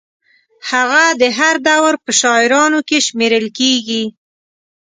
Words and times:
هغه 0.69 1.03
د 1.21 1.23
هر 1.39 1.55
دور 1.67 1.93
په 2.03 2.11
شاعرانو 2.19 2.79
کې 2.87 2.97
شمېرل 3.07 3.45
کېږي. 3.59 4.03